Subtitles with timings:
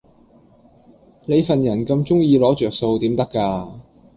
[1.27, 3.69] 你份人咁鐘意拿着數點得架